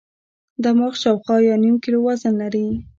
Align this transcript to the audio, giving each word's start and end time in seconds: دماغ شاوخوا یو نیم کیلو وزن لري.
دماغ 0.63 0.93
شاوخوا 1.01 1.35
یو 1.47 1.57
نیم 1.63 1.75
کیلو 1.83 1.99
وزن 2.07 2.33
لري. 2.41 2.65